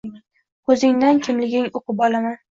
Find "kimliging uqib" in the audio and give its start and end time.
1.27-2.01